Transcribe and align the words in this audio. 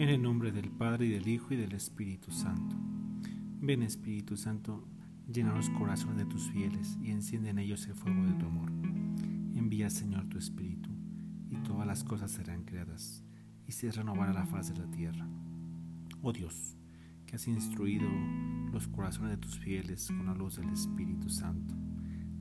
En 0.00 0.08
el 0.08 0.22
nombre 0.22 0.50
del 0.50 0.70
Padre 0.70 1.04
y 1.04 1.10
del 1.10 1.28
Hijo 1.28 1.52
y 1.52 1.58
del 1.58 1.74
Espíritu 1.74 2.30
Santo. 2.30 2.74
Ven 3.60 3.82
Espíritu 3.82 4.34
Santo, 4.34 4.88
llena 5.30 5.54
los 5.54 5.68
corazones 5.68 6.16
de 6.16 6.24
tus 6.24 6.50
fieles 6.52 6.96
y 7.02 7.10
enciende 7.10 7.50
en 7.50 7.58
ellos 7.58 7.86
el 7.86 7.94
fuego 7.94 8.24
de 8.24 8.32
tu 8.32 8.46
amor. 8.46 8.70
Envía 9.54 9.90
Señor 9.90 10.26
tu 10.30 10.38
Espíritu 10.38 10.88
y 11.50 11.56
todas 11.56 11.86
las 11.86 12.02
cosas 12.02 12.30
serán 12.30 12.64
creadas 12.64 13.22
y 13.66 13.72
se 13.72 13.92
renovará 13.92 14.32
la 14.32 14.46
faz 14.46 14.72
de 14.72 14.80
la 14.80 14.90
tierra. 14.90 15.28
Oh 16.22 16.32
Dios, 16.32 16.78
que 17.26 17.36
has 17.36 17.46
instruido 17.46 18.08
los 18.72 18.88
corazones 18.88 19.32
de 19.32 19.36
tus 19.36 19.58
fieles 19.58 20.06
con 20.06 20.24
la 20.24 20.34
luz 20.34 20.56
del 20.56 20.70
Espíritu 20.70 21.28
Santo, 21.28 21.74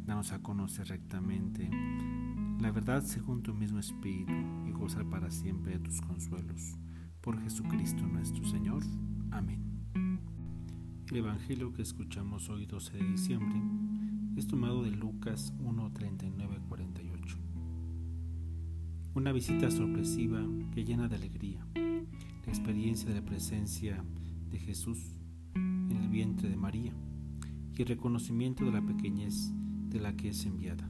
danos 0.05 0.32
a 0.32 0.41
conocer 0.41 0.87
rectamente 0.87 1.69
la 2.61 2.71
verdad 2.71 3.04
según 3.04 3.43
tu 3.43 3.54
mismo 3.54 3.79
Espíritu 3.79 4.32
y 4.65 4.71
gozar 4.71 5.10
para 5.10 5.29
siempre 5.29 5.73
de 5.73 5.79
tus 5.79 6.00
consuelos 6.00 6.78
por 7.21 7.41
Jesucristo 7.41 8.07
nuestro 8.07 8.46
Señor. 8.46 8.83
Amén. 9.32 9.59
El 11.09 11.18
Evangelio 11.18 11.73
que 11.73 11.82
escuchamos 11.82 12.50
hoy 12.50 12.65
12 12.65 12.97
de 12.97 13.04
diciembre 13.04 13.59
es 14.37 14.47
tomado 14.47 14.83
de 14.83 14.92
Lucas 14.92 15.54
1, 15.59 15.92
48. 16.69 17.37
Una 19.15 19.32
visita 19.33 19.69
sorpresiva 19.69 20.42
que 20.73 20.86
llena 20.86 21.09
de 21.09 21.15
alegría, 21.15 21.65
la 21.75 22.47
experiencia 22.47 23.09
de 23.09 23.15
la 23.15 23.25
presencia 23.25 24.04
de 24.50 24.59
Jesús 24.59 25.15
en 25.56 25.97
el 26.01 26.07
vientre 26.09 26.47
de 26.47 26.56
María 26.56 26.93
y 27.75 27.81
el 27.81 27.87
reconocimiento 27.87 28.64
de 28.64 28.71
la 28.71 28.81
pequeñez 28.81 29.51
de 29.89 30.00
la 30.00 30.15
que 30.15 30.29
es 30.29 30.45
enviada. 30.45 30.89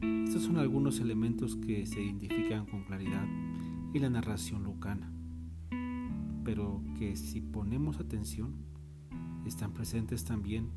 Estos 0.00 0.42
son 0.42 0.58
algunos 0.58 1.00
elementos 1.00 1.56
que 1.56 1.84
se 1.86 2.00
identifican 2.02 2.66
con 2.66 2.84
claridad 2.84 3.24
en 3.24 4.02
la 4.02 4.10
narración 4.10 4.62
lucana 4.62 5.17
pero 6.48 6.80
que 6.98 7.14
si 7.14 7.42
ponemos 7.42 8.00
atención 8.00 8.54
están 9.44 9.74
presentes 9.74 10.24
también 10.24 10.70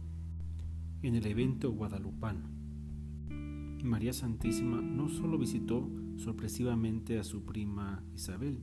en 1.01 1.15
el 1.15 1.25
evento 1.25 1.71
guadalupano. 1.71 2.49
María 3.81 4.11
Santísima 4.11 4.81
no 4.81 5.07
solo 5.07 5.37
visitó 5.37 5.89
sorpresivamente 6.17 7.19
a 7.19 7.23
su 7.23 7.45
prima 7.45 8.03
Isabel, 8.13 8.59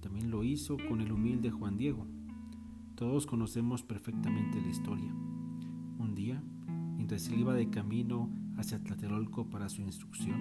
también 0.00 0.30
lo 0.30 0.44
hizo 0.44 0.76
con 0.76 1.00
el 1.00 1.10
humilde 1.10 1.50
Juan 1.50 1.78
Diego. 1.78 2.06
Todos 2.96 3.24
conocemos 3.24 3.82
perfectamente 3.82 4.60
la 4.60 4.68
historia. 4.68 5.14
Un 5.98 6.12
día, 6.14 6.44
mientras 6.96 7.22
se 7.22 7.34
iba 7.34 7.54
de 7.54 7.70
camino 7.70 8.28
hacia 8.58 8.84
Tlatelolco 8.84 9.48
para 9.48 9.70
su 9.70 9.80
instrucción, 9.80 10.36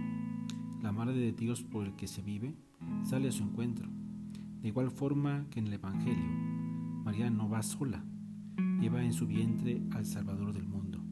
la 0.83 0.91
Madre 0.91 1.15
de 1.15 1.31
Dios 1.31 1.63
por 1.63 1.85
el 1.85 1.95
que 1.95 2.07
se 2.07 2.21
vive 2.21 2.53
sale 3.05 3.29
a 3.29 3.31
su 3.31 3.43
encuentro 3.43 3.89
de 4.65 4.69
igual 4.69 4.89
forma 4.89 5.45
que 5.51 5.59
en 5.59 5.67
el 5.67 5.73
Evangelio, 5.73 6.25
María 7.03 7.29
no 7.29 7.47
va 7.47 7.61
sola, 7.61 8.03
lleva 8.81 9.03
en 9.03 9.13
su 9.13 9.27
vientre 9.27 9.83
al 9.91 10.07
Salvador 10.07 10.53
del 10.53 10.65
mundo. 10.65 11.03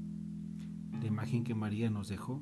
La 1.00 1.06
imagen 1.06 1.44
que 1.44 1.54
María 1.54 1.92
nos 1.92 2.08
dejó 2.08 2.42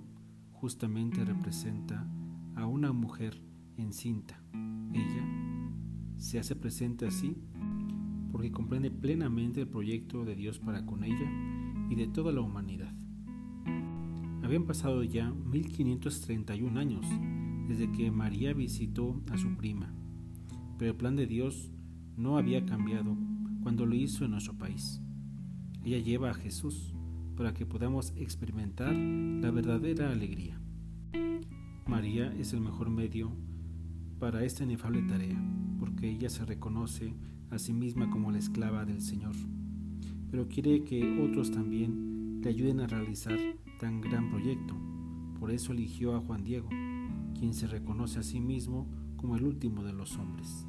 justamente 0.53 1.25
representa 1.25 2.07
a 2.55 2.65
una 2.65 2.93
mujer 2.93 3.43
encinta. 3.75 4.41
Ella 4.93 5.27
se 6.15 6.39
hace 6.39 6.55
presente 6.55 7.05
así 7.05 7.35
porque 8.31 8.53
comprende 8.53 8.89
plenamente 8.89 9.59
el 9.59 9.67
proyecto 9.67 10.23
de 10.23 10.35
Dios 10.35 10.59
para 10.59 10.85
con 10.85 11.03
ella 11.03 11.29
y 11.89 11.95
de 11.95 12.07
toda 12.07 12.31
la 12.31 12.39
humanidad. 12.39 12.95
Habían 14.43 14.63
pasado 14.63 15.03
ya 15.03 15.29
1531 15.29 16.79
años 16.79 17.05
desde 17.67 17.91
que 17.91 18.11
María 18.11 18.53
visitó 18.53 19.21
a 19.29 19.37
su 19.37 19.57
prima 19.57 19.93
pero 20.81 20.93
el 20.93 20.97
plan 20.97 21.15
de 21.15 21.27
Dios 21.27 21.69
no 22.17 22.39
había 22.39 22.65
cambiado 22.65 23.15
cuando 23.61 23.85
lo 23.85 23.93
hizo 23.93 24.25
en 24.25 24.31
nuestro 24.31 24.57
país. 24.57 24.99
Ella 25.85 25.99
lleva 25.99 26.31
a 26.31 26.33
Jesús 26.33 26.95
para 27.37 27.53
que 27.53 27.67
podamos 27.67 28.13
experimentar 28.17 28.91
la 28.91 29.51
verdadera 29.51 30.11
alegría. 30.11 30.59
María 31.85 32.33
es 32.33 32.53
el 32.53 32.61
mejor 32.61 32.89
medio 32.89 33.31
para 34.17 34.43
esta 34.43 34.63
inefable 34.63 35.03
tarea, 35.03 35.39
porque 35.77 36.09
ella 36.09 36.31
se 36.31 36.45
reconoce 36.45 37.13
a 37.51 37.59
sí 37.59 37.73
misma 37.73 38.09
como 38.09 38.31
la 38.31 38.39
esclava 38.39 38.83
del 38.83 39.01
Señor, 39.01 39.35
pero 40.31 40.47
quiere 40.47 40.83
que 40.83 41.21
otros 41.29 41.51
también 41.51 42.41
le 42.41 42.49
ayuden 42.49 42.79
a 42.79 42.87
realizar 42.87 43.37
tan 43.79 44.01
gran 44.01 44.31
proyecto. 44.31 44.75
Por 45.39 45.51
eso 45.51 45.73
eligió 45.73 46.15
a 46.15 46.21
Juan 46.21 46.43
Diego, 46.43 46.69
quien 47.37 47.53
se 47.53 47.67
reconoce 47.67 48.17
a 48.17 48.23
sí 48.23 48.39
mismo 48.39 48.89
como 49.15 49.35
el 49.35 49.43
último 49.43 49.83
de 49.83 49.93
los 49.93 50.17
hombres 50.17 50.65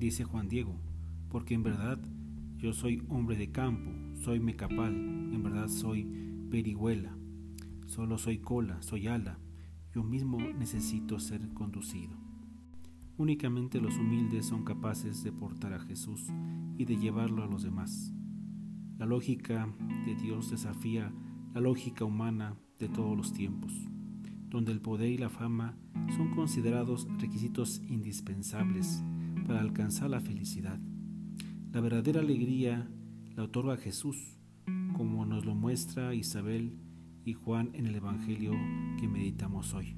dice 0.00 0.24
Juan 0.24 0.48
Diego, 0.48 0.74
porque 1.28 1.52
en 1.52 1.62
verdad 1.62 2.00
yo 2.56 2.72
soy 2.72 3.04
hombre 3.08 3.36
de 3.36 3.52
campo, 3.52 3.90
soy 4.14 4.40
mecapal, 4.40 4.94
en 4.94 5.42
verdad 5.42 5.68
soy 5.68 6.08
perihuela, 6.50 7.14
solo 7.86 8.16
soy 8.16 8.38
cola, 8.38 8.80
soy 8.80 9.08
ala, 9.08 9.38
yo 9.94 10.02
mismo 10.02 10.38
necesito 10.38 11.20
ser 11.20 11.52
conducido. 11.52 12.16
Únicamente 13.18 13.78
los 13.78 13.98
humildes 13.98 14.46
son 14.46 14.64
capaces 14.64 15.22
de 15.22 15.32
portar 15.32 15.74
a 15.74 15.80
Jesús 15.80 16.28
y 16.78 16.86
de 16.86 16.96
llevarlo 16.96 17.44
a 17.44 17.46
los 17.46 17.62
demás. 17.62 18.14
La 18.96 19.04
lógica 19.04 19.68
de 20.06 20.14
Dios 20.14 20.50
desafía 20.50 21.12
la 21.52 21.60
lógica 21.60 22.06
humana 22.06 22.56
de 22.78 22.88
todos 22.88 23.14
los 23.14 23.34
tiempos, 23.34 23.72
donde 24.48 24.72
el 24.72 24.80
poder 24.80 25.10
y 25.10 25.18
la 25.18 25.28
fama 25.28 25.76
son 26.16 26.34
considerados 26.34 27.06
requisitos 27.18 27.82
indispensables 27.86 29.04
para 29.50 29.62
alcanzar 29.62 30.08
la 30.08 30.20
felicidad. 30.20 30.78
La 31.72 31.80
verdadera 31.80 32.20
alegría 32.20 32.88
la 33.34 33.42
otorga 33.42 33.76
Jesús, 33.76 34.38
como 34.96 35.26
nos 35.26 35.44
lo 35.44 35.56
muestra 35.56 36.14
Isabel 36.14 36.78
y 37.24 37.32
Juan 37.32 37.70
en 37.72 37.86
el 37.86 37.96
Evangelio 37.96 38.52
que 39.00 39.08
meditamos 39.08 39.74
hoy. 39.74 39.96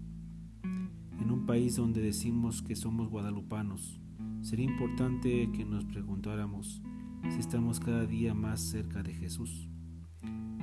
En 0.63 1.31
un 1.31 1.45
país 1.45 1.77
donde 1.77 2.01
decimos 2.01 2.63
que 2.63 2.75
somos 2.75 3.11
guadalupanos, 3.11 4.01
sería 4.41 4.65
importante 4.65 5.51
que 5.53 5.67
nos 5.67 5.85
preguntáramos 5.85 6.81
si 7.29 7.39
estamos 7.39 7.79
cada 7.79 8.07
día 8.07 8.33
más 8.33 8.59
cerca 8.59 9.03
de 9.03 9.13
Jesús. 9.13 9.69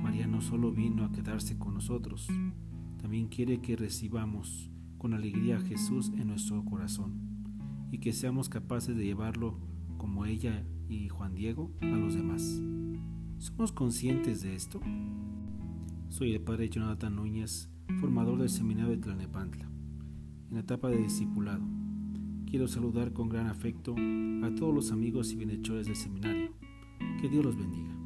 María 0.02 0.26
no 0.26 0.40
solo 0.40 0.72
vino 0.72 1.04
a 1.04 1.12
quedarse 1.12 1.56
con 1.56 1.74
nosotros, 1.74 2.26
también 3.00 3.28
quiere 3.28 3.60
que 3.60 3.76
recibamos 3.76 4.68
con 4.98 5.14
alegría 5.14 5.58
a 5.58 5.60
Jesús 5.60 6.10
en 6.18 6.26
nuestro 6.26 6.64
corazón 6.64 7.39
y 7.90 7.98
que 7.98 8.12
seamos 8.12 8.48
capaces 8.48 8.96
de 8.96 9.04
llevarlo 9.04 9.58
como 9.98 10.26
ella 10.26 10.64
y 10.88 11.08
Juan 11.08 11.34
Diego 11.34 11.70
a 11.80 11.86
los 11.86 12.14
demás. 12.14 12.42
¿Somos 13.38 13.72
conscientes 13.72 14.42
de 14.42 14.54
esto? 14.54 14.80
Soy 16.08 16.34
el 16.34 16.40
padre 16.40 16.68
Jonathan 16.68 17.14
Núñez, 17.14 17.70
formador 18.00 18.38
del 18.38 18.48
seminario 18.48 18.90
de 18.90 18.98
Tlanepantla, 18.98 19.70
en 20.48 20.54
la 20.54 20.60
etapa 20.60 20.88
de 20.88 20.98
discipulado. 20.98 21.64
Quiero 22.46 22.66
saludar 22.66 23.12
con 23.12 23.28
gran 23.28 23.46
afecto 23.46 23.94
a 23.94 24.54
todos 24.54 24.74
los 24.74 24.90
amigos 24.90 25.32
y 25.32 25.36
bienhechores 25.36 25.86
del 25.86 25.96
seminario. 25.96 26.52
Que 27.20 27.28
Dios 27.28 27.44
los 27.44 27.56
bendiga. 27.56 27.99